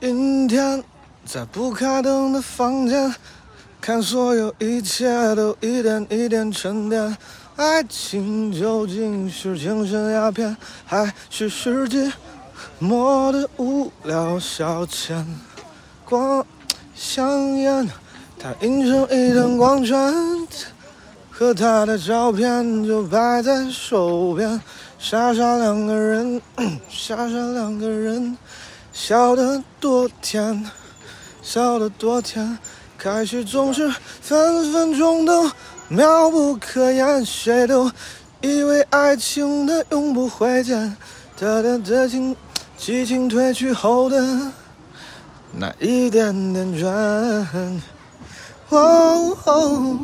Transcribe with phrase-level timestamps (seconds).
[0.00, 0.84] 阴天，
[1.24, 3.14] 在不开灯的房间，
[3.80, 7.16] 看所有一切都一点一点沉淀。
[7.56, 10.54] 爱情究竟是精神鸦片，
[10.84, 12.12] 还是世纪
[12.78, 15.24] 末的无聊消遣？
[16.04, 16.44] 光
[16.94, 17.88] 香烟，
[18.38, 19.96] 它映成一团光圈，
[21.30, 24.60] 和他的照片就摆在手边。
[24.98, 26.40] 傻傻两个人，
[26.90, 28.36] 傻傻两个人，
[28.96, 30.64] 笑得多甜，
[31.42, 32.58] 笑得多甜。
[32.96, 35.50] 开始总是分分钟都
[35.88, 37.92] 妙不可言，谁都
[38.40, 40.96] 以为爱情的永不会见，
[41.38, 42.34] 哒哒哒情，
[42.78, 44.50] 激情褪去后的
[45.52, 47.78] 那一点点倦。
[48.70, 49.98] 哦，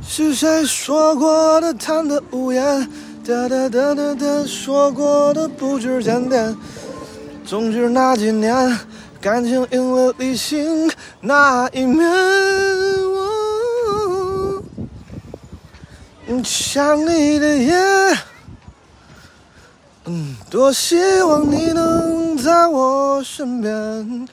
[0.00, 2.88] 是谁说过的贪得无厌？
[3.26, 6.56] 哒哒哒哒哒，说过的不知检点。
[7.44, 8.78] 总之那几年，
[9.20, 12.08] 感情赢了理性那一面。
[16.44, 17.74] 想你的夜，
[20.06, 24.26] 嗯，多希望你能在我身边。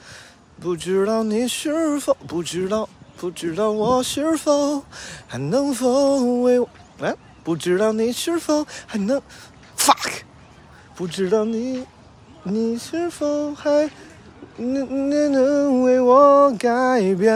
[0.58, 4.82] 不知道你是否不知道，不知道我是否
[5.26, 6.68] 还能否为我？
[7.00, 7.14] 哎，
[7.44, 9.20] 不知道你是否还能
[9.76, 10.10] ，fuck，
[10.94, 11.84] 不知道你，
[12.42, 13.90] 你是否还
[14.56, 16.68] 能能能为我改
[17.14, 17.30] 变？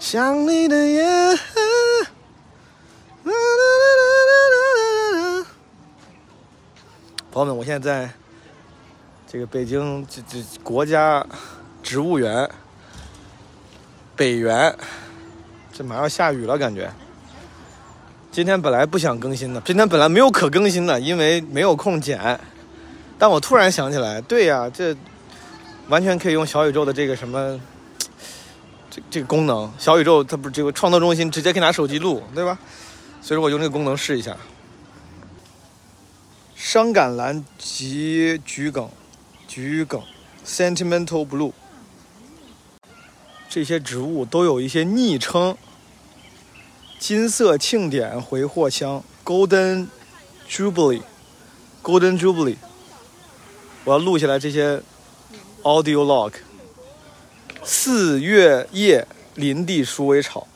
[0.00, 1.04] 想你的夜。
[7.30, 8.10] 朋友们，我现在在
[9.28, 11.24] 这个北京这这国家
[11.80, 12.50] 植物园
[14.16, 14.76] 北园，
[15.72, 16.92] 这马上要下雨了，感觉。
[18.32, 22.40] 今天本来不想更新的，今天本来没有可更新的，因为没有空剪。
[23.18, 24.96] 但我突然想起来，对呀，这
[25.88, 27.60] 完全可以用小宇宙的这个什么
[28.90, 32.58] 这这个功能，小宇宙它不是这个创作中心直接可以拿手机录，对吧？
[33.20, 34.36] 所以说我用这个功能试一下。
[36.54, 38.88] 伤感蓝及桔梗，
[39.46, 40.02] 桔梗
[40.46, 41.52] ，sentimental blue，
[43.48, 45.56] 这些植物都有一些昵称。
[46.98, 49.88] 金色庆典回货箱，Golden
[50.48, 52.56] Jubilee，Golden Jubilee，
[53.84, 54.80] 我要录下来这些
[55.62, 56.32] audio log。
[57.62, 60.46] 四月夜林地鼠尾草，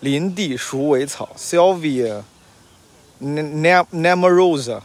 [0.00, 2.22] 林地鼠尾草，Sylvia
[3.20, 4.82] Nam Namarosa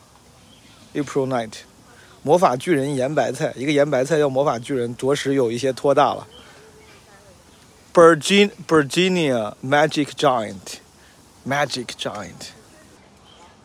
[0.96, 1.54] April Night，
[2.24, 6.28] 魔法巨人盐白菜，一个盐白菜叫魔法巨人，着实有一些拖大了。
[7.94, 12.50] Virgin Virginia Magic Giant，Magic Giant，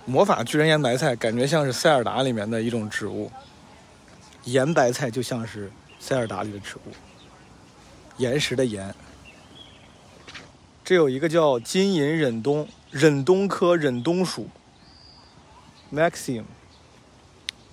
[0.05, 3.31] 魔法巨人盐白菜感觉像是塞尔达里面的一种植物，
[4.47, 6.93] 盐白菜就像是塞尔达里的植物，
[8.17, 8.95] 岩石的岩。
[10.85, 14.49] 这有一个叫金银忍冬，忍冬科忍冬属
[15.93, 16.45] ，Maxim，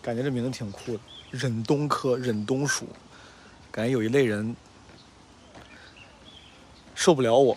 [0.01, 0.99] 感觉这名字挺酷的。
[1.29, 2.87] 忍冬科忍冬属，
[3.71, 4.55] 感觉有一类人
[6.95, 7.55] 受不了我，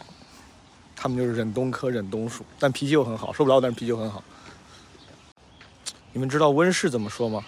[0.95, 4.23] 他们就是忍冬科忍冬属，但脾气又很好，受不了我，但是脾气又很好。
[6.13, 7.43] 你们知道温室怎么说吗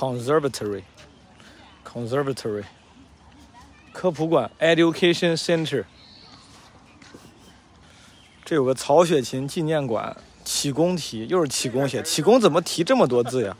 [0.00, 2.64] ？Conservatory，conservatory，
[3.92, 5.84] 科普馆 （education center）。
[8.42, 13.54] 这有个曹雪芹纪念馆，启功题，又是启功写，启功怎么提这么多字呀？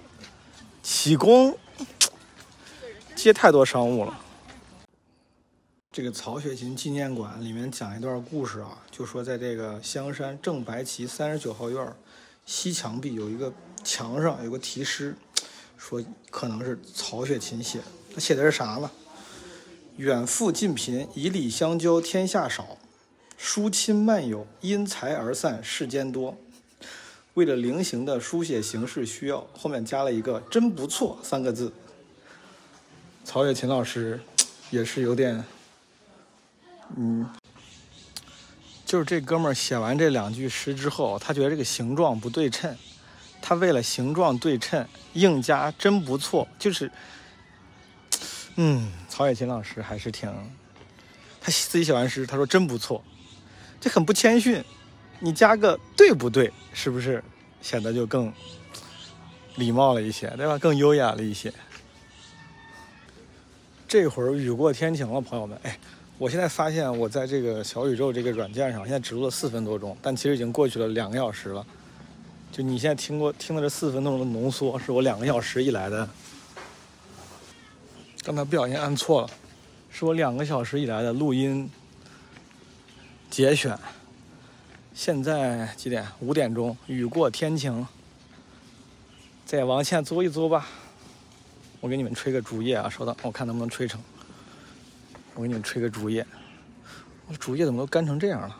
[0.82, 1.58] 启功
[3.14, 4.18] 接太多商务了。
[5.92, 11.94] 这个曹雪芹纪念馆里面讲一段故事啊，就说在这个香山正白旗三十九号院
[12.46, 13.52] 西墙壁有一个
[13.84, 15.14] 墙上有个题诗，
[15.80, 17.84] 说可能是曹雪芹写的。
[18.14, 18.90] 他写的是啥呢？
[19.96, 22.76] 远富近贫，以礼相交，天下少。
[23.38, 26.36] 疏亲漫友，因财而散，世间多。
[27.34, 31.72] 为了菱形的书写形式需要，后面加了一个“真不错”三个字。
[33.24, 34.20] 曹雪芹老师
[34.70, 35.42] 也是有点，
[36.96, 37.26] 嗯，
[38.84, 42.76] 就是这哥们写完这两句诗之后，他觉得这个形状不对称，
[43.42, 46.90] 他为了形状对称，硬加“真不错”，就是，
[48.56, 50.30] 嗯，曹雪芹老师还是挺，
[51.40, 53.02] 他自己写完诗，他说“真不错”。
[53.80, 54.62] 这很不谦逊，
[55.18, 57.24] 你加个对不对，是不是
[57.62, 58.32] 显得就更
[59.56, 60.58] 礼貌了一些，对吧？
[60.58, 61.52] 更优雅了一些。
[63.88, 65.78] 这会儿雨过天晴了，朋友们，哎，
[66.18, 71.66] 我现在发现我在这个小宇宙这个软件上，现在只录了四分多钟，但其实已经过去了两个小时了。
[72.52, 76.08] 就你现在听过听的这四分钟的浓缩，是我两个小时以来的
[78.24, 79.30] 刚才不小心按错了，
[79.90, 81.70] 是我两个小时以来的录音
[83.30, 83.78] 节选。
[84.92, 86.06] 现在几点？
[86.18, 87.86] 五点钟，雨过天晴。
[89.46, 90.66] 再往前走一走吧。
[91.80, 94.00] 我给你们吹个竹叶啊，稍等，我看能不能吹成。
[95.34, 96.26] 我给你们吹个竹叶。
[97.28, 98.56] 我竹叶怎么都干成这样了？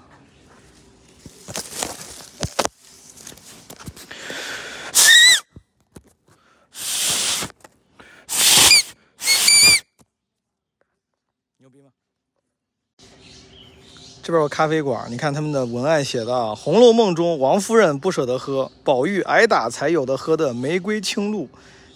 [14.31, 21.49] 这边有咖啡馆，你看他们的文案写的《红楼梦》中王夫人不舍得喝，宝玉挨打才有的喝的玫瑰清露，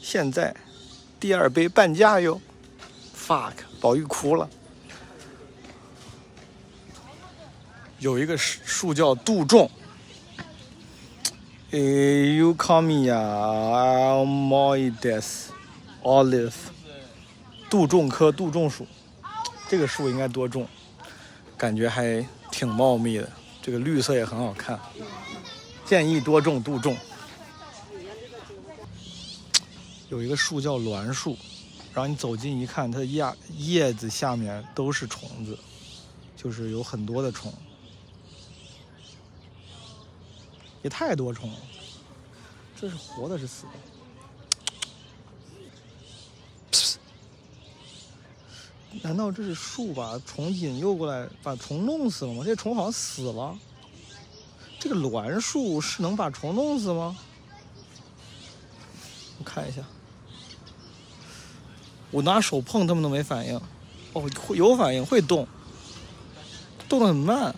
[0.03, 0.53] 现在
[1.21, 2.41] 第二杯半价哟。
[3.17, 4.51] fuck，宝玉哭了。
[8.01, 9.71] 有一个树叫杜仲。
[11.71, 13.15] e u c a m i a
[14.11, 15.45] almoides
[16.03, 16.51] olive，
[17.71, 18.85] 杜仲科杜仲属，
[19.69, 20.67] 这个树应该多种。
[21.56, 24.79] 感觉还挺茂密的，这个绿色也很好看。
[25.85, 26.97] 建议多种杜仲。
[30.11, 31.37] 有一个树叫栾树，
[31.93, 33.25] 然后你走近一看，它的叶
[33.56, 35.59] 叶子下面都是虫子，
[36.37, 37.53] 就是有很多的虫，
[40.83, 41.59] 也太多虫了。
[42.77, 43.73] 这是活的，是死的？
[49.02, 52.43] 难道这是树把虫引诱过来，把虫弄死了吗？
[52.44, 53.58] 这虫好像死了。
[54.79, 57.17] 这个栾树是能把虫弄死吗？
[59.38, 59.82] 我看一下，
[62.11, 63.61] 我拿手碰它们都没反应。
[64.12, 65.47] 哦，会有反应，会动，
[66.88, 67.55] 动得很慢。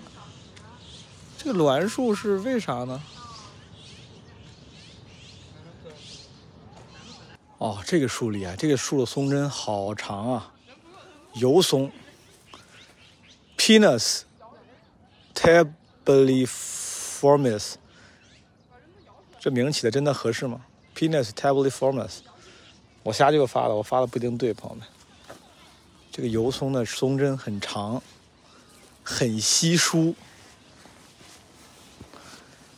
[1.36, 3.02] 这个栾树是为啥呢？
[7.58, 10.52] 哦，这个树厉害，这个树的松针好长啊。
[11.36, 11.92] 油松
[13.58, 14.22] ，Pinus
[15.34, 17.74] tabuliformis，
[19.38, 22.20] 这名起的真的合适吗？Pinus tabuliformis，
[23.02, 24.88] 我瞎就发了，我发的不一定对，朋友们。
[26.10, 28.02] 这个油松的松针很长，
[29.04, 30.14] 很稀疏，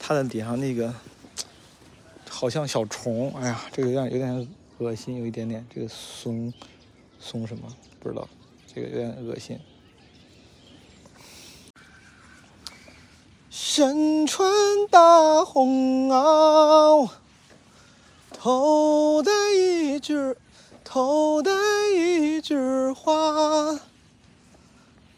[0.01, 0.93] 它的顶上那个
[2.29, 5.65] 好像小虫，哎呀，这个有点有点恶心，有一点点。
[5.73, 6.53] 这个松
[7.21, 8.29] 松什么不知道。
[8.79, 9.59] 这个有点恶心。
[13.51, 14.49] 身穿
[14.89, 17.11] 大红袄，
[18.31, 20.37] 头戴一枝，
[20.85, 21.51] 头戴
[21.93, 23.81] 一枝花。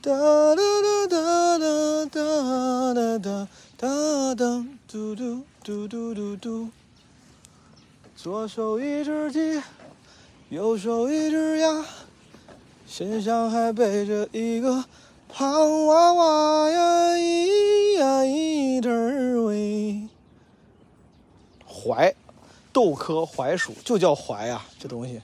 [0.00, 6.70] 哒哒哒哒哒哒哒哒哒哒，嘟嘟嘟嘟嘟嘟。
[8.16, 9.62] 左手一只鸡，
[10.48, 11.84] 右手一只鸭。
[12.90, 14.84] 身上还背着一个
[15.28, 20.08] 胖娃娃呀，咿呀一阵喂。
[21.64, 22.12] 槐，
[22.72, 25.22] 豆科槐属，就叫槐啊，这东西。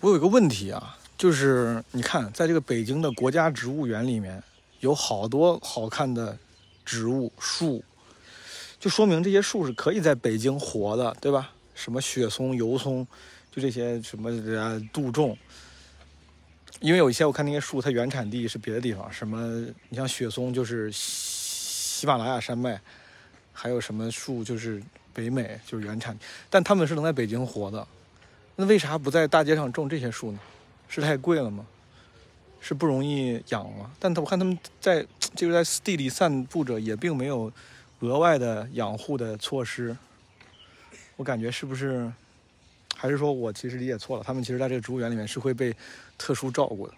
[0.00, 4.42] 我有一个问题啊，就是你看，在这个北京的国家植物园里面，
[4.80, 6.36] 有好多好看的
[6.84, 7.84] 植物树，
[8.80, 11.52] 就说明这些树是可以在北京活的，对吧？
[11.72, 13.06] 什么雪松、油松。
[13.54, 14.32] 就这些什么
[14.92, 15.38] 杜仲，
[16.80, 22.80] 因为有一些我看那些树，它原产地是别的地方，什么你像雪松就是喜马拉雅山脉，
[23.52, 24.82] 还有什么树就是
[25.12, 26.18] 北美就是原产，
[26.50, 27.86] 但他们是能在北京活的，
[28.56, 30.40] 那为啥不在大街上种这些树呢？
[30.88, 31.64] 是太贵了吗？
[32.60, 33.92] 是不容易养吗？
[34.00, 35.06] 但我看他们在
[35.36, 37.52] 就是在地里散步着，也并没有
[38.00, 39.96] 额外的养护的措施，
[41.14, 42.12] 我感觉是不是？
[43.04, 45.76] 还是说我其实理解错了，他们其实在这个植物园里面是会被
[46.16, 46.94] 特殊照顾的。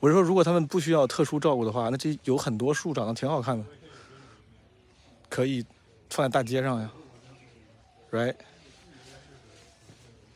[0.00, 3.64] 我是说，如果他们不需要特殊照顾的话，那这有很多树长得挺好看的，
[5.28, 5.64] 可以
[6.10, 6.90] 放在大街上呀
[8.10, 8.34] ，right？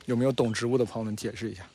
[0.05, 1.67] 有没有懂植物的朋友们解释一下？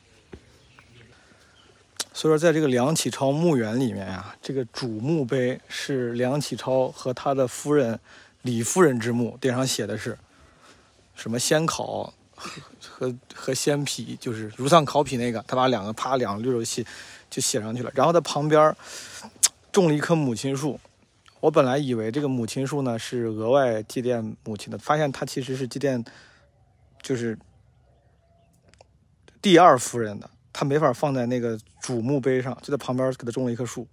[2.14, 8.00] 所以说，在这个梁启超墓园里面呀，这个主墓碑是梁启超和他的夫人
[8.40, 10.16] 李夫人之墓，顶上写的是
[11.14, 12.14] 什么先考。
[12.80, 16.84] 和和鲜皮就是如丧考妣那个，他把两个啪两个绿肉写
[17.28, 17.90] 就写上去了。
[17.94, 18.74] 然后他旁边
[19.72, 20.78] 种了一棵母亲树。
[21.40, 26.04] 我本来以为这个母亲树呢是额外祭奠母亲的，发现它其实是祭奠
[27.00, 27.38] 就是
[29.40, 33.86] 第二夫人的，他没法放在那个主墓碑上，就在旁边给他种了一棵树，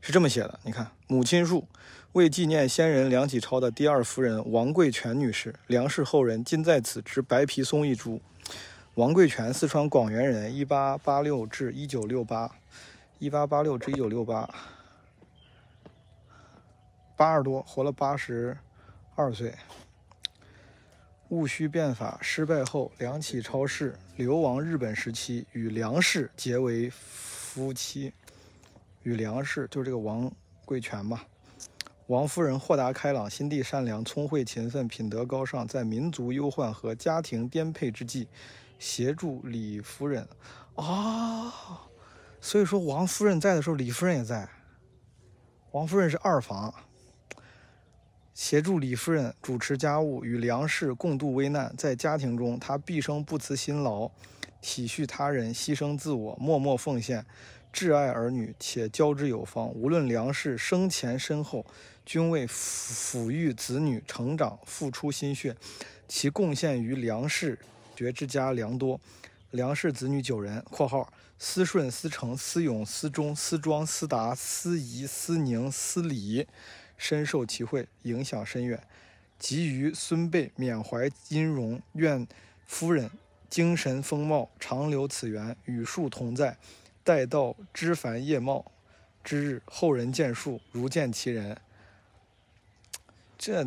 [0.00, 0.60] 是这么写的。
[0.62, 1.66] 你看，母亲树。
[2.16, 8.18] 为纪念先人梁启超的第二夫人王贵泉女士，梁氏后人今在此植白皮松一株。
[8.94, 12.50] 王贵全，四川广元人，一八八六至一九六八，
[13.18, 14.48] 一八八六至一九六八，
[17.18, 18.56] 八十多，活了八十
[19.14, 19.54] 二岁。
[21.28, 28.10] 戊戌变法失败后，梁启超氏流亡日本时期，与梁氏结为夫妻。
[29.02, 30.32] 与梁氏就是这个王
[30.64, 31.22] 贵全吧。
[32.08, 38.28] 王夫人豁达开朗，心地善良，聪慧勤奋，品德高尚，在民族忧患和家庭颠沛之际。
[38.78, 40.28] 协助李夫人
[40.74, 41.52] 啊，
[42.40, 44.48] 所以说王夫人在的时候，李夫人也在。
[45.72, 46.72] 王夫人是二房，
[48.34, 51.74] 协助李夫人主持家务，与梁氏共度危难。
[51.76, 54.08] 在家庭中，她毕生不辞辛劳，
[54.60, 57.24] 体恤他人，牺牲自我，默默奉献，
[57.72, 59.68] 挚爱儿女，且教之有方。
[59.70, 61.64] 无论梁氏生前身后，
[62.06, 65.56] 均为抚育子女成长付出心血，
[66.06, 67.58] 其贡献于梁氏。
[67.96, 69.00] 绝之家良多，
[69.50, 76.46] 梁氏子女九人（括号思顺、思成、思永、思忠、思庄、思达、思仪、思宁、思礼），
[76.98, 78.80] 深受其惠，影响深远。
[79.38, 82.26] 及于孙辈缅怀殷荣，愿
[82.66, 83.10] 夫人
[83.48, 86.56] 精神风貌长留此园，与树同在。
[87.02, 88.72] 待到枝繁叶茂
[89.24, 91.56] 之日，后人见树如见其人。
[93.38, 93.66] 这。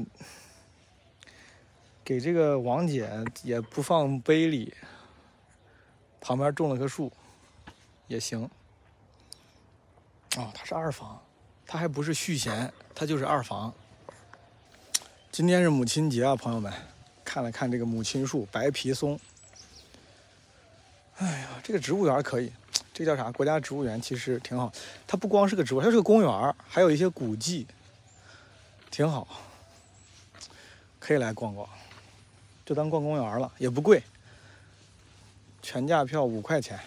[2.03, 3.07] 给这个王姐
[3.43, 4.73] 也不放碑里，
[6.19, 7.11] 旁边种了棵树，
[8.07, 8.49] 也行。
[10.35, 11.21] 哦，他是二房，
[11.67, 13.71] 他还不是续弦，他就是二房。
[15.31, 16.73] 今天是母亲节啊，朋友们，
[17.23, 19.19] 看了看这个母亲树白皮松。
[21.17, 22.51] 哎呀，这个植物园可以，
[22.91, 23.31] 这叫啥？
[23.31, 24.73] 国家植物园其实挺好。
[25.05, 27.67] 它不光是个植物，它是个公园，还有一些古迹，
[28.89, 29.27] 挺好，
[31.09, 31.67] 可以来逛逛。
[32.63, 34.03] 就当逛公园了，也不贵，
[35.59, 36.79] 全价票五块钱。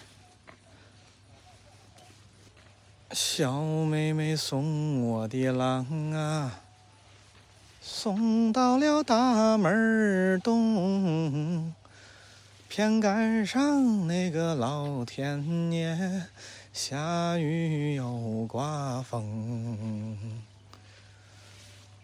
[3.11, 6.61] 小妹妹送我的郎啊，
[7.81, 11.75] 送到了大门东，
[12.69, 16.27] 偏赶上那个老天爷
[16.71, 20.17] 下雨又刮风，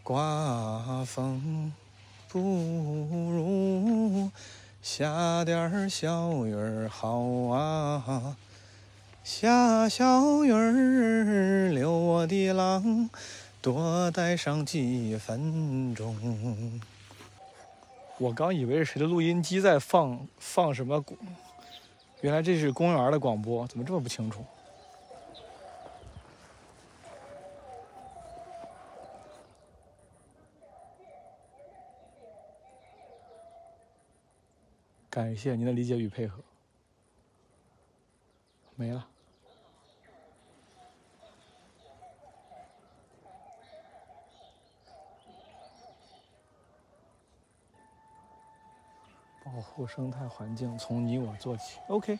[0.03, 1.71] 刮风。
[2.31, 4.29] 不如
[4.83, 7.19] 下点小雨儿好
[7.49, 8.37] 啊，
[9.23, 13.09] 下小雨儿留我的郎
[13.63, 16.79] 多待上几分钟。
[18.19, 21.03] 我刚以为是谁的录音机在放放什么，
[22.21, 24.45] 原来这是公园的广播，怎么这么不清楚？
[35.09, 36.41] 感谢您的理解与配合。
[38.75, 39.07] 没了。
[49.43, 51.79] 保护生态环境，从你我做起。
[51.87, 52.17] OK。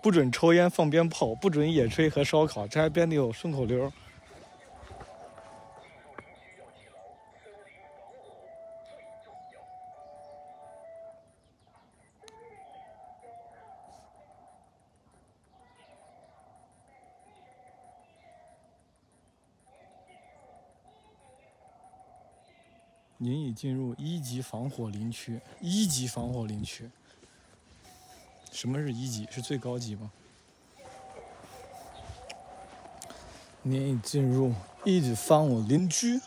[0.00, 3.92] 不准抽烟放鞭炮，不准野炊和烧烤，这还编的有顺口溜。
[23.20, 26.88] 您已进入一级防火林区，一级防火林区。
[28.58, 29.24] 什么是一级？
[29.30, 30.10] 是最高级吗？
[33.62, 36.20] 您已进入一级防火林居。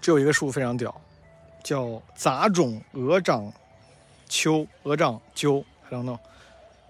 [0.00, 0.92] 这有一个树非常屌，
[1.62, 3.52] 叫杂种鹅掌
[4.28, 6.18] 楸，鹅掌鸠，等等，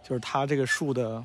[0.02, 1.22] 就是它这个树的，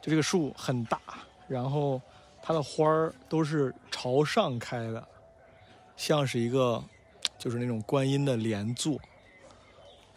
[0.00, 0.98] 就这个树很大，
[1.46, 2.00] 然后
[2.40, 5.08] 它的花儿都是朝上开的，
[5.98, 6.82] 像是一个，
[7.36, 8.98] 就是那种观音的莲座。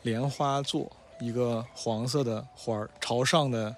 [0.04, 3.76] 莲花座，一个黄色的花儿，朝上的。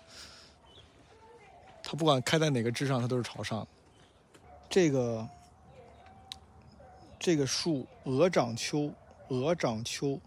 [1.83, 3.65] 它不管开在哪个枝上，它都是朝上。
[4.67, 5.27] 这个
[7.19, 8.91] 这个树鹅掌楸，
[9.27, 10.19] 鹅掌楸，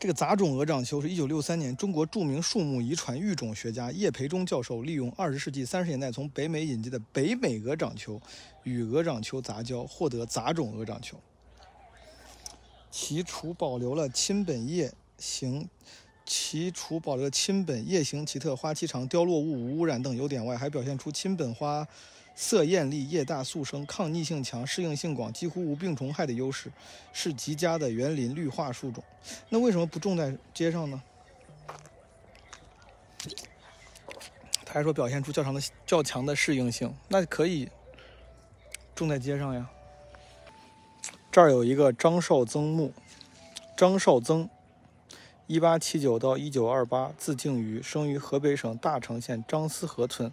[0.00, 8.20] 这个杂种鹅掌楸是一九六三年中国著名树木遗传育种学家叶培忠教授利用二十世纪三十年代从北美引进的北美鹅掌楸
[8.64, 11.14] 与鹅掌楸杂交，获得杂种鹅掌楸。
[12.90, 14.92] 其除保留了亲本叶。
[15.18, 15.68] 行，
[16.24, 21.86] 其除保留亲本叶形奇特、花期长、凋落物无污染等优点外，还表现出亲本花
[22.34, 26.70] 色艳丽、叶大速生、抗逆性强、适应性广，几乎无病虫害的优势，
[27.12, 29.02] 是极佳的园林绿化树种。
[29.48, 31.02] 那为什么不种在街上呢？
[34.64, 37.68] 他还说表现出较强的较强的适应性，那可以
[38.94, 39.70] 种在街上呀。
[41.32, 42.92] 这儿有一个张绍曾墓，
[43.76, 44.48] 张绍曾，
[45.46, 50.32] 一八七九到一九二八，字敬瑜，生于河北省大城县张思河村。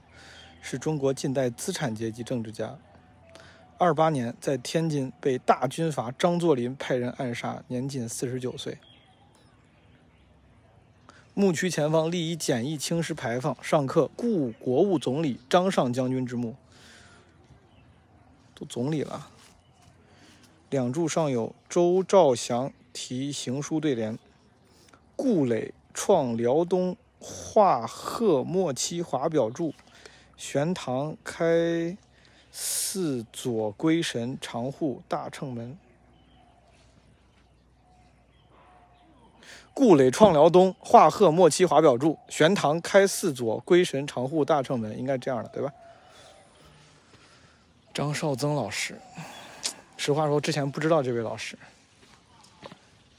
[0.66, 2.80] 是中国近代资产阶级政治家。
[3.78, 8.78] 二八年在天津被大军阀张作霖派人暗杀，年仅四十九岁。
[11.34, 16.56] 墓区前方立一简易青石牌坊，上刻“故国务总理张尚将军之墓”。
[18.56, 19.28] 都总理了。
[20.70, 24.18] 两柱上有周兆祥题行书对联
[25.16, 29.72] ：“顾磊创辽东画鹤末期华表著。”
[30.36, 31.96] 玄堂开
[32.52, 35.78] 寺左归神长护大乘门，
[39.74, 42.18] 顾磊创辽东画鹤末期华表著。
[42.28, 45.72] 玄堂开寺左归神长护大乘门，应该这样的对吧？
[47.94, 49.00] 张绍曾老师，
[49.98, 51.58] 实话说，之前不知道这位老师，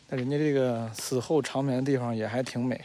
[0.07, 2.85] 但人家这个死后长眠的地方也还挺美。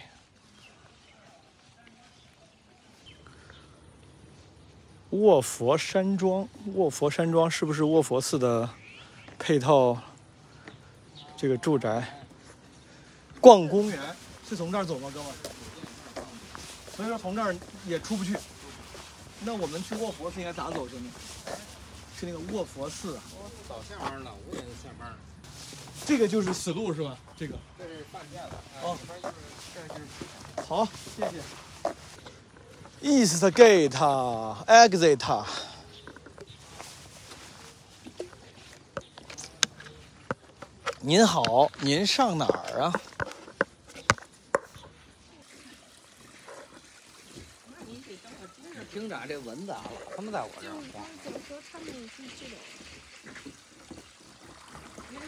[5.11, 8.69] 卧佛山庄，卧佛山庄是不是卧佛寺的
[9.37, 9.99] 配套
[11.35, 12.21] 这个住宅？
[13.41, 13.99] 逛公园
[14.47, 15.31] 是从这儿走吗，哥们？
[16.95, 17.55] 所以说从这儿
[17.87, 18.35] 也出不去。
[19.41, 21.09] 那我们去卧佛寺应该咋走，兄弟？
[22.17, 23.13] 去那个卧佛寺。
[23.13, 25.17] 我早下班了，五点就下班了。
[26.09, 27.15] 这个就是死路是吧？
[27.37, 27.55] 这个。
[27.77, 28.49] 这是饭店了。
[28.81, 28.97] 哦。
[29.75, 30.01] 这是。
[30.67, 31.37] 好，谢谢。
[32.99, 33.95] East Gate,
[34.65, 35.45] Exit。
[40.99, 42.91] 您好，您上哪儿啊？
[47.67, 49.83] 那你得等我听着听着，这蚊子啊，
[50.15, 50.73] 他们在我这儿。
[51.23, 51.87] 怎么说他们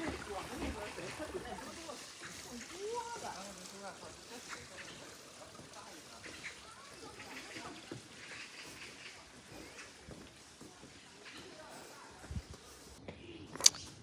[0.01, 0.15] 这种？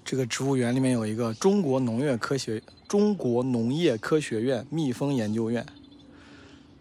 [0.04, 5.66] 这个植物园里面有一个中国农业科学中国农业科学院蜜蜂研究院，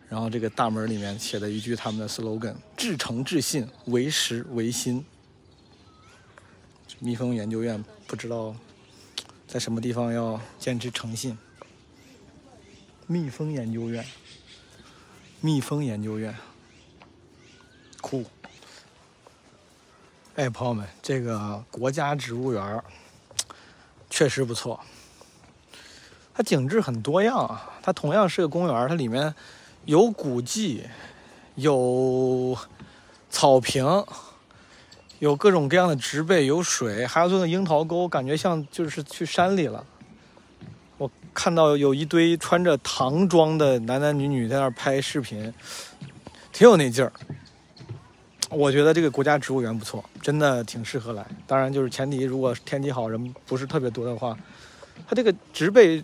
[0.08, 5.04] 然后这个大门里面写了一句他们的 slogan：至诚至信，为实为心。
[7.00, 8.56] 蜜蜂研究院不知道
[9.48, 11.38] 在什么地方要坚持诚信。
[13.08, 14.06] 蜜蜂研究院，
[15.40, 16.36] 蜜蜂研究院，
[18.02, 18.26] 酷。
[20.36, 22.84] 哎，朋友们，这个国家植物园
[24.10, 24.80] 确实不错，
[26.34, 27.80] 它景致很多样啊。
[27.82, 29.34] 它同样是个公园，它里面
[29.86, 30.84] 有古迹，
[31.56, 32.58] 有
[33.30, 34.06] 草坪，
[35.20, 39.84] 有各种各样的植被，有水，还有这个樱桃沟，感觉像就是去山里了。
[40.98, 45.54] 我看到有一堆穿着唐装的男男女女在那儿拍视频，
[46.54, 47.12] 挺有那劲儿。
[48.50, 51.26] 我觉得这个国家植物园不错，真的挺适合来。
[51.46, 54.38] 当然，就是前提如果天气好，人不是特别多的话，
[55.08, 56.04] 它这个植被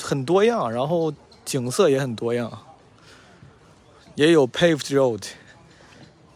[0.00, 1.12] 很多样，然后
[1.44, 2.50] 景色也很多样，
[4.14, 5.22] 也有 paved road。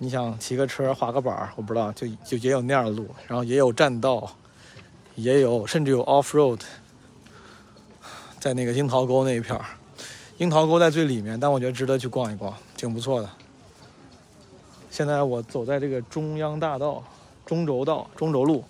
[0.04, 4.30] 你想骑个车、滑个板我不知道，就就也有那样的路，然后也有栈道，
[5.14, 6.60] 也有甚至有 off road，
[8.38, 9.58] 在那个樱桃沟那一片
[10.36, 13.30] 樱桃沟在最里面，但我觉得值得去逛一逛，挺不错的。
[14.90, 17.02] 现在我走在这个中央大道、
[17.46, 18.62] 中轴道、中轴路，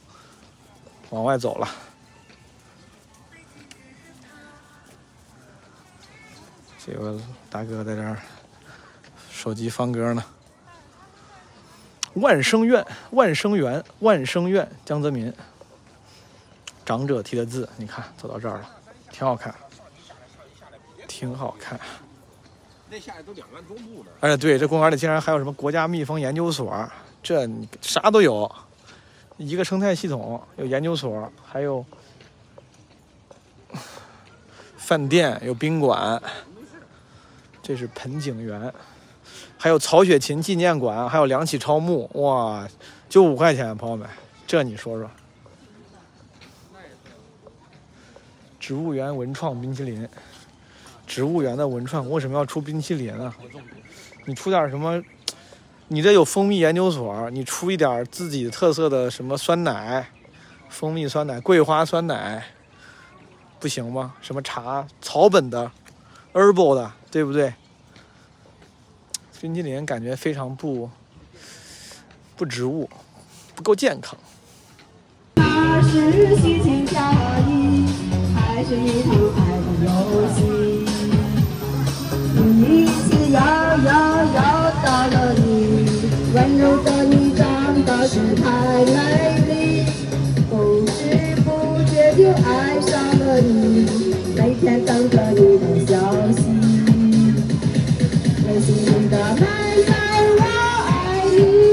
[1.10, 1.68] 往外走了。
[6.86, 7.18] 这个
[7.50, 8.16] 大哥在这儿
[9.32, 10.24] 手机放歌呢。
[12.14, 15.33] 万生院、万生园、万生院，江泽民
[16.85, 18.70] 长者题的字，你看走到这儿了，
[19.11, 19.55] 挺好看，
[21.09, 21.79] 挺好看。
[22.90, 24.11] 那下来都两万多步呢。
[24.20, 26.88] 哎，对，这公园里竟然还有什么国家蜜蜂研究所，
[27.22, 27.48] 这
[27.81, 28.50] 啥都有，
[29.37, 31.85] 一个生态系统，有研究所，还有
[34.77, 36.22] 饭店，有宾馆，
[37.62, 38.72] 这是盆景园，
[39.64, 42.68] 还有曹雪芹纪念馆，还有梁启超墓，哇，
[43.09, 44.07] 就五块钱，朋友们，
[44.46, 45.11] 这你说说，
[48.61, 50.07] 植物园文创冰淇淋。
[51.07, 53.35] 植物园的文创为什么要出冰淇淋啊？
[54.27, 55.03] 你出点什么？
[55.88, 60.11] 你这有蜂蜜研究所，你出一点自己特色的什么酸奶、
[60.68, 62.44] 蜂蜜酸奶、桂花酸奶，
[63.59, 64.14] 不行吗？
[64.20, 65.72] 什么茶草本的、
[66.35, 67.55] herbal 的，对不对？
[69.44, 70.88] 冰淇淋感觉非常不
[72.35, 72.88] 不植物，
[73.54, 74.18] 不够健康。
[75.35, 76.98] 那是心情交
[77.46, 77.85] 易，
[78.35, 79.92] 还是一场爱的游
[80.33, 80.40] 戏？
[82.57, 87.44] 一起摇摇摇到了你，温柔的你长
[87.85, 88.96] 得是太美
[89.46, 89.52] 丽，
[90.48, 93.85] 不知不觉就爱上了你，
[94.35, 96.43] 每天等着你的消息。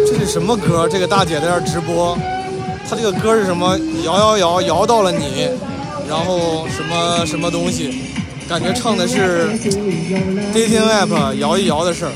[0.07, 0.87] 这是什么歌？
[0.89, 2.17] 这个大姐在这直播，
[2.89, 3.77] 她这个歌是什么？
[4.03, 5.47] 摇摇摇摇到了你，
[6.09, 8.01] 然后什么什么东西？
[8.49, 9.47] 感觉唱的是
[10.53, 12.11] dating app 摇一摇的事儿。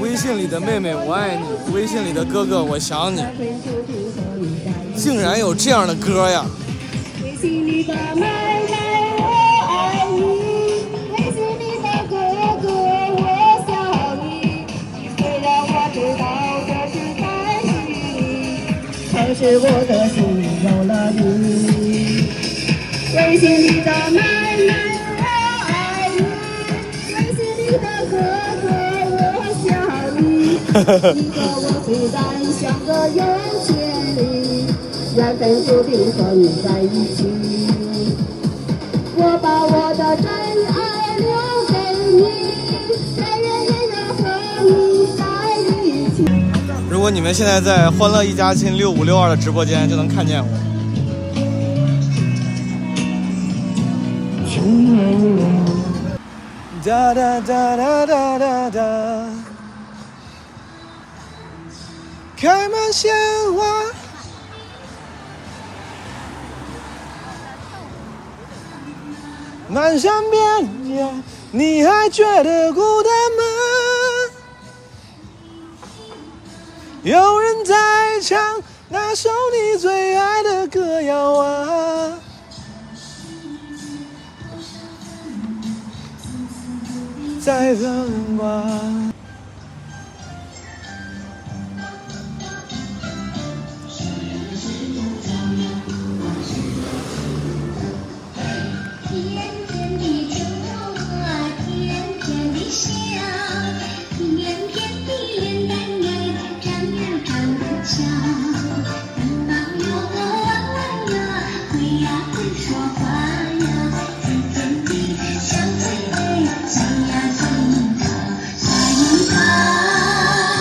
[0.00, 1.42] 微信里的妹妹，我爱你；
[1.74, 3.24] 微信里的哥哥，我想你。
[5.02, 6.46] 竟然有这样的歌呀！
[7.24, 8.24] 微信里的妹妹，
[9.18, 9.24] 我
[9.68, 10.22] 爱你；
[11.10, 12.14] 微信里的哥
[12.62, 12.70] 哥，
[13.18, 13.20] 我
[13.66, 13.68] 想
[14.22, 14.24] 你。
[15.18, 16.22] 虽然我知道
[16.68, 16.94] 这是
[19.10, 21.18] 可是我的心里有了你。
[23.16, 24.18] 微信里的妹
[24.68, 24.70] 妹，
[25.18, 25.20] 我
[25.66, 25.74] 爱
[26.14, 26.22] 你；
[27.16, 27.76] 微信里的
[28.08, 28.14] 哥
[28.62, 28.64] 哥，
[29.34, 29.66] 我想
[30.16, 30.22] 你。
[31.20, 32.16] 你和我虽然
[32.54, 33.18] 相隔远
[33.66, 33.68] 千
[35.14, 37.26] 缘分注定和你在一起。
[39.14, 40.26] 我把我的真
[40.72, 41.28] 爱留
[41.68, 41.74] 给
[42.12, 42.18] 你，
[43.16, 44.20] 但愿也能和
[44.64, 44.70] 你
[45.16, 45.20] 在
[45.84, 46.18] 一起。
[46.88, 50.48] 如果你们现在在欢乐一家亲六五六二的直播间，就能看见我。
[56.84, 58.80] 哒哒哒哒哒哒哒，
[62.36, 63.14] 开满鲜
[63.56, 63.91] 花。
[69.72, 71.08] 漫山遍野，
[71.50, 73.42] 你还觉得孤单吗？
[77.02, 77.74] 有人在
[78.20, 82.18] 唱那首你最爱的歌谣啊。
[87.40, 89.01] 在等吧。
[107.84, 107.98] 长
[108.42, 108.62] 得俏。
[109.16, 110.78] 弯弯哟，弯弯
[111.12, 111.16] 呀，
[111.70, 112.64] 会呀会说
[112.96, 113.00] 话
[113.60, 113.66] 呀，
[114.22, 116.16] 甜甜的小嘴嘴，
[116.68, 116.74] 嘴
[117.10, 117.40] 呀嘴
[117.72, 118.02] 樱桃，
[118.58, 118.64] 小
[118.98, 119.30] 樱桃。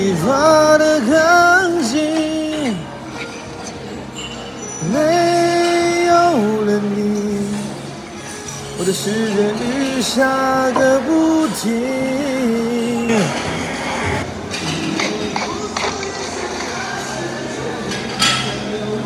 [0.01, 0.25] 你发
[0.79, 1.11] 的钢
[1.83, 1.89] 琴
[4.91, 4.95] 没
[6.07, 6.11] 有
[6.65, 6.99] 了你，
[8.79, 10.17] 我的诗人雨下
[10.71, 12.10] 个不停。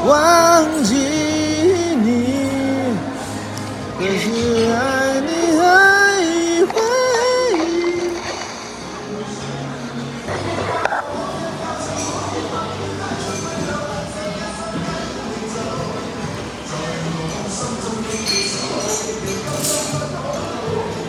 [0.06, 2.28] 忘记你，
[3.98, 4.30] 可是
[4.72, 5.64] 爱你还
[6.22, 6.74] 一回。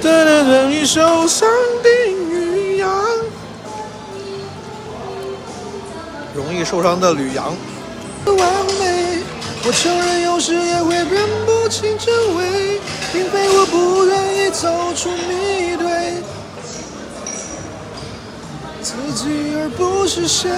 [0.01, 1.47] 等等等你受伤
[1.83, 1.89] 的
[2.31, 2.89] 驴羊，
[6.35, 7.55] 容易受伤的吕羊。
[9.69, 12.81] 我承认有时也会分不清真伪，
[13.13, 16.23] 并非我不愿意走出迷堆，
[18.81, 20.49] 自己而不是谁。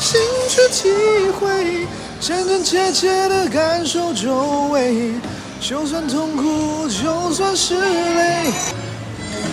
[0.00, 0.90] 心去体
[1.38, 1.86] 会，
[2.20, 5.12] 真真切切的感受周围，
[5.60, 8.50] 就算痛苦，就算是泪，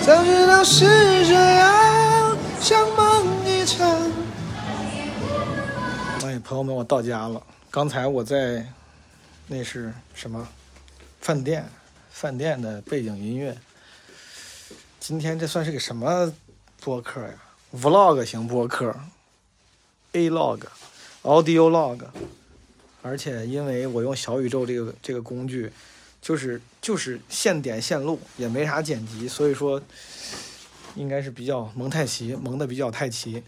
[0.03, 0.83] 早知道是
[1.27, 2.87] 这样，像
[6.47, 7.45] 朋友们，我到家了。
[7.69, 8.65] 刚才我在
[9.47, 10.47] 那是什么
[11.19, 11.65] 饭店？
[12.09, 13.57] 饭店的背景音乐。
[14.97, 16.33] 今天这算是个什么
[16.79, 17.33] 播客呀
[17.75, 18.97] ？vlog 型播客。
[20.13, 20.61] A log、
[21.21, 22.05] Audio log，
[23.01, 25.69] 而且因为我用小宇宙这个这个工具，
[26.21, 29.81] 就是就是现点现录，也没啥剪辑，所以说
[30.95, 33.43] 应该是比较蒙太奇，蒙的比较太奇。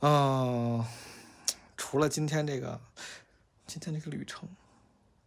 [0.00, 0.84] 嗯、
[1.84, 2.78] 除了今天这个
[3.66, 4.48] 今天这个旅程，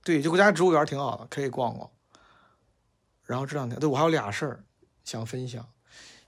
[0.05, 1.89] 对，就国家植物园挺好的，可以逛逛。
[3.25, 4.63] 然后这两天，对我还有俩事儿
[5.03, 5.67] 想分享，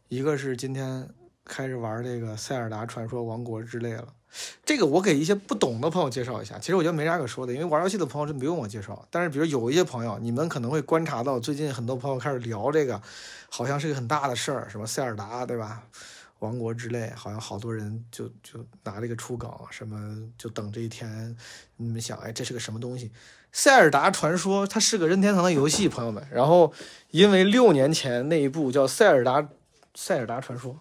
[0.09, 1.09] 一个是今天
[1.45, 4.13] 开始玩这个《塞尔达传说：王国之泪》了。
[4.65, 9.07] 这个我给一些不懂的朋友介绍一下，其实我觉得没啥可说的，因为玩游戏的朋友真不用我介绍。
[9.09, 13.01] 但是比如有一些朋友，你们可能会观察到，最近很多朋友开始聊这个，
[13.49, 15.87] 好像是个很大的事儿，什么塞尔达，对吧？
[16.39, 21.35] 王国之泪，好像好多人就就拿这个出梗，什么就等这一天。
[21.77, 23.11] 你们想，哎，这是个什么东西？
[23.51, 26.25] 塞尔达传说，它是个任天堂的游戏，朋友们。
[26.31, 26.71] 然后
[27.09, 29.49] 因为六年前那一部叫《塞尔达
[29.95, 30.79] 塞尔达传说：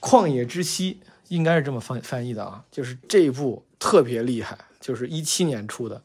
[0.00, 6.02] 旷野之息》，应该是这么翻翻译的啊，就是这一部特别厉害，就是一七年出的，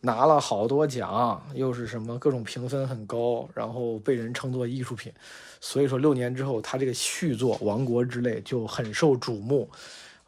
[0.00, 5.10] 拿了好多奖，又是什么各种评分很高，然后被人称作艺术品。
[5.60, 9.68] 所以说六年之后，他这个续作《王国之泪》就很受瞩目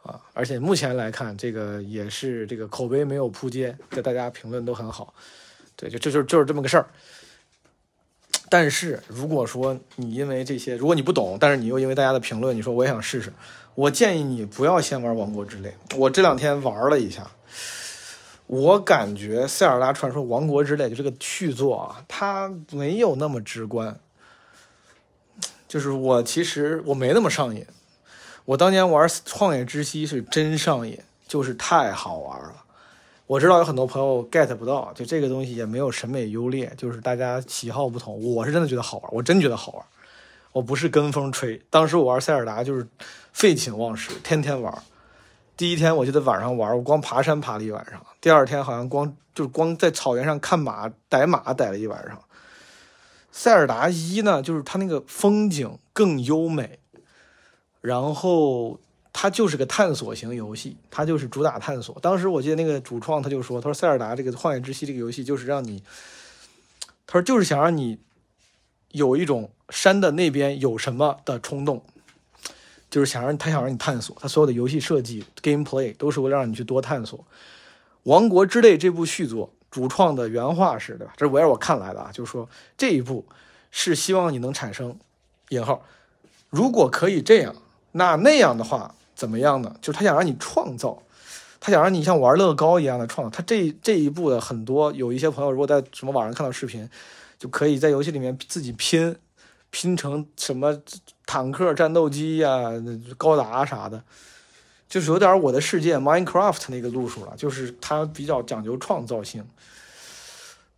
[0.03, 0.21] 啊！
[0.33, 5.15] 而且目前来看，这个也是这个口碑没有扑街，这大家评论都很好。
[5.77, 6.87] 对，就这就就是这么个事儿。
[8.49, 13.33] 但是如果说你因为这些，如果你不懂，但是你又因为大家的评论，你说我也想试试，
[13.77, 15.73] 我建议你不要先玩《王国之泪》。
[15.97, 17.31] 我这两天玩了一下，
[18.49, 23.97] 我感觉《塞尔达传说：王国之泪》就这个续作啊，它没有那么直观。
[25.71, 27.65] 就是我其实我没那么上瘾，
[28.45, 32.65] 我当年玩《旷野之息》是真上瘾，就是太好玩了。
[33.29, 38.21] 我知道有很多朋友 get 不到，就这个东西也没有审美优劣，就是大家喜好不同。
[38.35, 39.85] 我是真的觉得好玩，我真觉得好玩，
[40.51, 41.63] 我不是跟风吹。
[41.71, 42.85] 当时我玩塞尔达就是
[43.33, 44.77] 废寝忘食，天天玩。
[45.57, 48.05] 第一天我记得晚上玩，我光爬山爬了一晚上。
[48.21, 52.21] 第二天好像光就是光在草原上看马逮马逮了一晚上。
[53.43, 56.79] 塞尔达一呢，就是它那个风景更优美，
[57.81, 58.79] 然后
[59.15, 61.99] 它就是个探索型游戏，它就是主打探索。
[62.03, 65.83] 当时我记得那个主创他就说：“他说塞尔达这个旷野之息这个游戏就是让你，
[67.07, 67.99] 他说就是想让你
[68.91, 71.83] 有一种山的那边有什么的冲动，
[72.91, 74.15] 就是想让他想让你探索。
[74.21, 77.19] 他所有的游戏设计 gameplay 都是为了让你去多探索。
[78.03, 81.13] 《王国之泪》这部续作。”主创的原话是对吧？
[81.17, 83.25] 这是我也是我看来的啊，就是说这一步
[83.71, 84.97] 是希望你能产生
[85.51, 85.85] 引号，
[86.49, 87.55] 如果可以这样，
[87.93, 89.77] 那那样的话怎么样呢？
[89.81, 91.03] 就是他想让你创造，
[91.61, 93.37] 他想让你像玩乐高一样的创造。
[93.37, 96.89] 他这这一步的很多，有一些朋友如果在什么网上看到视频，
[97.39, 99.15] 就可以在游戏里面自己拼，
[99.71, 100.77] 拼成什么
[101.27, 102.71] 坦克、战斗机呀、
[103.17, 104.03] 高达啥的，
[104.91, 109.43] 就是有点我的世界 Minecraft 那个路数了，就是它比较讲究创造性。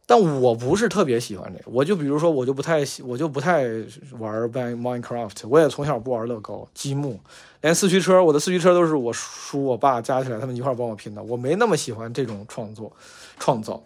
[0.04, 3.62] 但我不是特别喜欢这个，我就比如说，我就不太喜，我就不太
[4.18, 7.18] 玩 Minecraft，我也从小不玩乐高、积木，
[7.62, 12.92] 连四驱车，我的四驱车都是我叔、我爸加起来他们一块帮我拼的，我没那么喜欢这种创作、
[13.38, 13.82] 创造。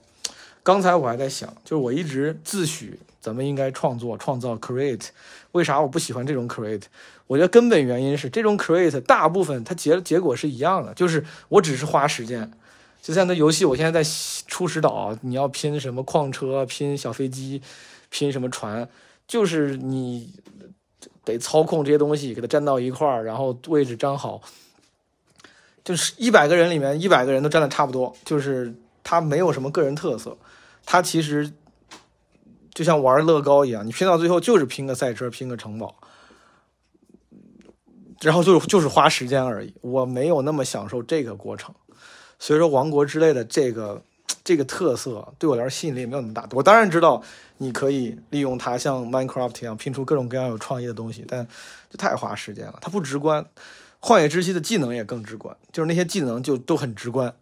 [0.64, 5.08] 刚才我还在想，就是我一直自诩咱们应该创作、创造 create，
[5.52, 6.82] 为啥我不喜欢这种 create？
[7.26, 12.50] 我觉得根本原因是这种 create 大部分它结结果是一样的，就是我只是花时间。
[13.02, 14.10] 就像那游戏，我现在在
[14.46, 17.62] 初始岛，你要拼什么矿车、拼小飞机、
[18.10, 18.88] 拼什么船，
[19.28, 20.32] 就是你
[21.24, 24.40] 得操控这些东西，给它粘到一块儿，然后位置粘好。
[25.84, 30.36] 就是一百个人里面，一百个人都粘的差不多，就是它没有什么个人特色。
[30.84, 31.52] 它其实
[32.74, 35.94] 就像玩乐高一样，你拼到最后就是拼个赛车、拼个城堡，
[38.26, 39.72] 然后就是就是花时间而已。
[39.82, 41.72] 我没有那么享受这个过程。
[42.40, 44.02] 所以说，王国之类的这个
[44.42, 46.44] 这个特色对我来说吸引力没有那么大。
[46.50, 47.22] 我当然知道
[47.58, 51.46] 你可以利用它像 Minecraft 一样拼出各种各样有创意的东西，但
[51.88, 53.46] 这太花时间了，它不直观。
[54.00, 57.32] 旷野之息的技能也更直观，就是那些技能就都很直观，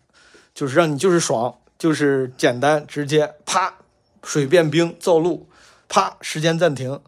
[0.55, 3.75] 就是让你就是爽，就是简单直接，啪
[4.23, 5.49] 水变冰造路，
[5.89, 7.01] 啪时间暂停，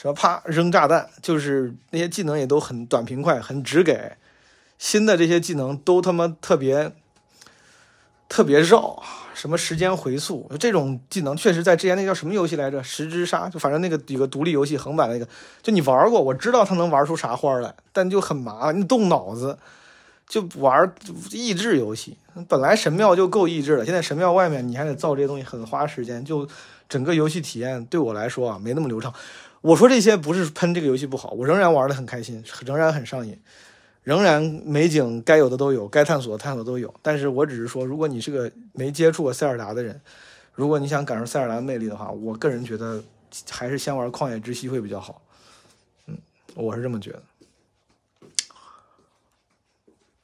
[0.00, 4.12] 什么啪扔炸弹，就是那些技能也都很短平快，很直给。
[4.78, 6.92] 新的这些技能都他妈特别。
[8.30, 12.82] 特别绕，什么时间回溯，这种技能确实在之前那叫什么游戏来着？
[12.82, 15.26] 十之杀，就反正那个有个独立游戏横版那个，
[15.62, 19.56] 就你玩过，我知道它能玩出啥花来，但就很麻烦，你动脑子，
[20.28, 20.92] 就玩
[21.30, 22.18] 益智游戏。
[22.46, 26.46] 本来神庙就够益智了，现在神庙外面你还得造这些东西，很花时间，就
[26.86, 29.10] 整个游戏体验对我来说啊没那么流畅。
[29.60, 33.38] 我说这些不是喷这个游戏不好，我仍然玩的很开心，仍然很上瘾。
[34.04, 36.94] 仍然美景该有的都有，该探索的探索都有。
[37.02, 40.00] 但是我只是说，如果你是个没接触过塞尔达的人，
[40.54, 43.04] 如果你想感受塞尔达的魅力的话，我个人觉得
[43.50, 45.20] 还是先玩旷野之息会比较好。
[46.06, 46.16] 嗯，
[46.54, 47.22] 我是这么觉得。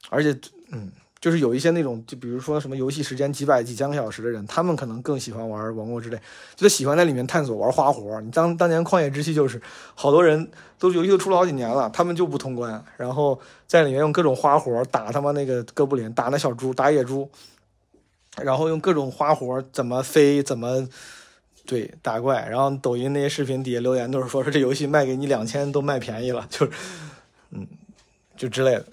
[0.09, 0.35] 而且
[0.71, 0.91] 嗯
[1.25, 6.17] 就是有一些那种，就比如说什么游戏时间几百几千个小时的人，他们可能更喜欢玩《王国之类》，
[6.55, 8.21] 就喜欢在里面探索玩花活。
[8.21, 9.59] 你当当年旷野之息就是，
[9.95, 17.27] 好多人都游戏都出了好几年了，他们就不通关，然后在里面用各种花活打他妈那个哥布林，打那小猪，打野猪，
[18.43, 20.87] 然后用各种花活怎么飞，怎么
[21.65, 26.71] 对打怪，然后抖音那些视频底下留言都是说说这游戏卖给你两千都卖便宜了，就是
[27.49, 27.65] 嗯，
[28.37, 28.85] 就之类的。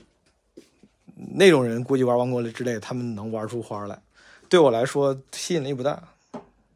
[1.16, 4.00] 那种人估计玩王国之类，他们能玩出花来。
[4.48, 6.02] 对我来说吸引力不大，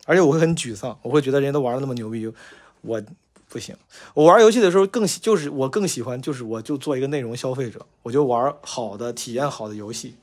[0.07, 2.33] 而且我会很沮丧，我会觉得人家都玩的那么牛逼，
[2.81, 3.03] 我
[3.49, 3.77] 不行。
[4.15, 10.17] 我玩游戏的时候更，就是我更喜欢，就是我就做一个内容消费者，我就玩好的、体验好的游戏，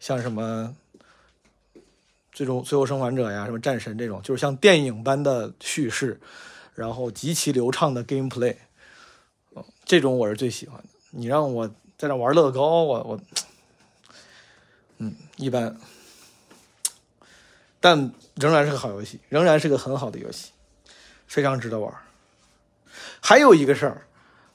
[0.00, 0.74] 像什么
[2.32, 6.20] 最终《最后生还者》呀、什么战神这种，就是像电影般的叙事，
[6.74, 8.56] 然后极其流畅的 gameplay，
[9.54, 10.88] 嗯，这种我是最喜欢的。
[11.10, 13.20] 你让我在那玩乐高，我我。
[14.96, 15.76] 嗯，一般，
[17.78, 20.52] 但仍然是个好游戏，仍然是个很好的游戏，
[21.26, 21.92] 非常值得玩。
[23.20, 24.06] 还有一个事儿，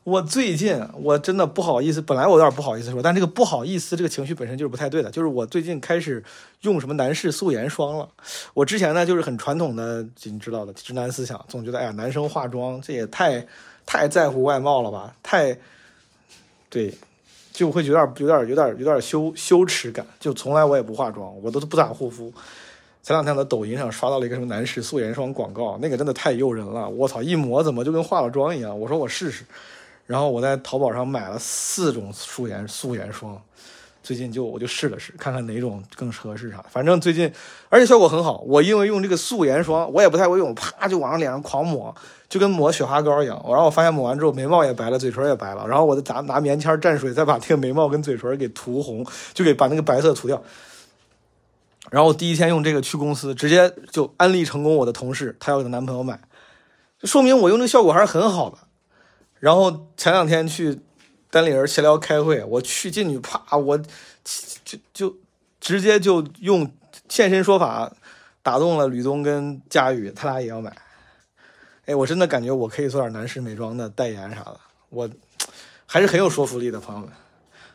[0.04, 6.24] 我最近我真的不好意思，本来我有点不好意思说，但这个不好意思这个情绪本身就是不太对的，就是我最近开始
[6.62, 8.10] 用什么男士素颜霜了。
[8.56, 13.46] 我之前呢就是很传统的，你知道的直男思想，总觉得哎呀男生化妆这也太
[13.86, 15.56] 太在乎外貌了吧，太
[16.70, 16.92] 对。
[17.56, 22.32] 就会有点有点有点有点羞羞耻感，就从来我也不化妆，我都不咋护肤。
[23.02, 28.78] 前两天在抖音上刷到了一个什么男士素颜霜广告，那个真的太诱人了，我操，一抹怎么就跟化了妆一样？
[28.80, 29.46] 我说我试试，
[30.06, 33.40] 然后我在淘宝上买了四种素颜素颜霜，
[34.06, 36.64] 最近就我就试了试，看看哪种更适合适啥。
[36.70, 37.30] 反正最近
[37.70, 41.94] 而且效果很好，我因为用这个素颜霜，我也不太会用，啪就往上脸上狂抹。
[42.28, 50.42] 就跟抹雪花膏一样，然后我发现抹完之后眉毛也白了，嘴唇也白了，然后我再拿拿棉签蘸水，再把这个眉毛跟嘴唇给涂红，就给把那个白色涂掉。
[51.92, 56.20] 然后第一天用这个去公司，直接就安利成功我的同事，她要给她男朋友买，
[57.04, 58.58] 说明我用这个效果还是很好的。
[59.40, 60.80] 然后前两天去
[61.36, 63.78] 单立人闲聊开会，我去进去啪，我
[64.64, 65.18] 就就
[65.60, 66.72] 直接就用
[67.10, 67.92] 现身说法
[68.42, 70.74] 打动了吕东跟佳宇，他俩也要买。
[71.88, 75.10] 哎，我真的感觉我可以做点男士美妆的代言啥的，我
[75.86, 77.10] 还是很有说服力的，朋友们。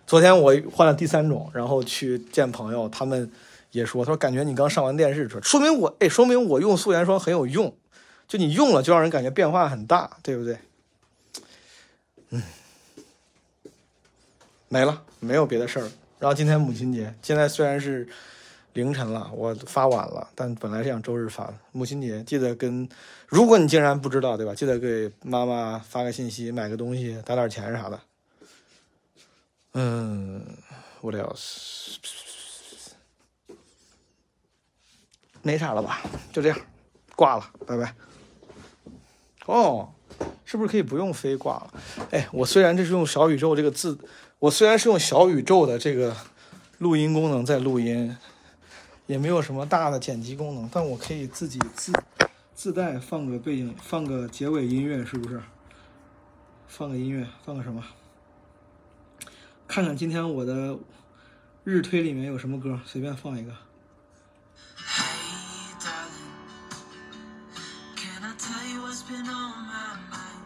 [0.07, 3.31] 昨天我换了第三种，然后去见朋友，他们
[3.73, 7.77] 也说，他说感觉你刚上完电视，说明我哎，说明我用素颜霜很有用，
[8.27, 10.59] 就你用了就让人感觉变化很大，对不对？
[12.31, 12.43] 嗯，
[14.73, 15.91] 没了，没有别的事儿。
[16.19, 18.09] 然后今天母亲节，现在虽然是。
[18.75, 21.55] 凌晨了，我发晚了，但本来是想周日发的。
[21.73, 22.89] 母亲节记得跟，
[23.27, 24.55] 如果你竟然不知道，对吧？
[24.55, 28.01] 记得给妈妈发个信息，买个东西，打点钱啥的。
[29.75, 30.47] 嗯
[31.01, 31.97] ，what else？
[35.43, 36.01] 没啥了吧？
[36.33, 36.57] 就这样，
[37.17, 37.93] 挂了，拜拜。
[39.47, 39.93] 哦，
[40.45, 41.75] 是不是可以不用飞挂了？
[42.13, 43.99] 哎，我虽然这是用小宇宙这个字，
[44.41, 46.17] 我虽然是用小宇宙的这个
[46.79, 48.17] 录音功能在录音。
[49.07, 51.93] 也没有什么大的剪辑功能，但我可以自己自
[52.55, 55.43] 自带放个背景，放个结尾音乐，是不是？
[56.69, 57.85] 放个音乐，放个什么？
[59.67, 60.79] 看看今天我的
[61.65, 63.53] 日推里面有什么歌，随便放一个。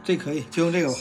[0.03, 0.99] 这可以，就用这个吧。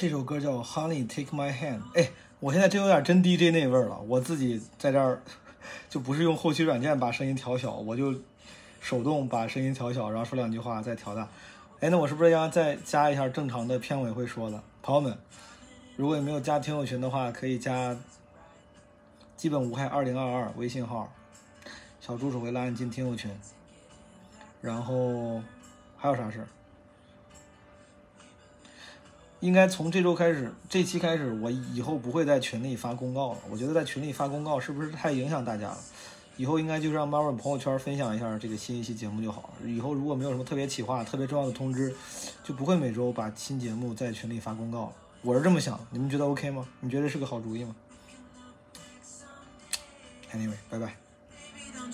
[0.00, 1.80] 这首歌叫《Honey Take My Hand》。
[1.92, 4.00] 哎，我现在真有点真 DJ 那味儿了。
[4.08, 5.20] 我自己在这儿，
[5.90, 8.14] 就不是用后期软件把声音调小，我就
[8.80, 11.28] 手动把声音调小，然后说两句话再调大。
[11.80, 14.62] 哎，那我是不是要再加一下正常的片尾会说的？
[14.82, 15.18] 朋友们，
[15.96, 17.94] 如果你没有加听友群的话，可以加
[19.36, 21.12] “基本无害二零二二”微信号，
[22.00, 23.30] 小助手会拉你进听友群。
[24.62, 25.42] 然后
[25.98, 26.48] 还有啥事儿？
[29.40, 33.38] 应该从这周开始，这期开始，我以后不会在群里发公告了。
[33.50, 35.78] 我觉得在群里发公告是不是太影响大家了？
[36.36, 39.68] 以后应该就让 Marvin 朋友圈分享一下这个新一期节目就好了。
[39.68, 41.94] 以后如果没有什么特别企划、特别重要的通知，
[42.42, 44.92] 就不会每周把新节目在群里发公告了。
[45.22, 46.66] 我是这么想，你们觉得 OK 吗？
[46.80, 47.74] 你觉得是个好主意吗
[50.32, 50.96] ？Anyway，拜拜。
[51.76, 51.92] Don't